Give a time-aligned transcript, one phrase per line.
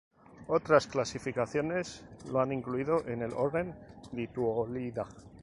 [0.47, 3.75] Otras clasificaciones lo han incluido en el Orden
[4.13, 5.07] Lituolida.